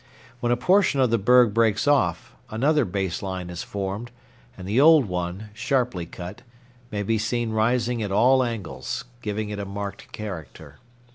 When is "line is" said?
3.21-3.61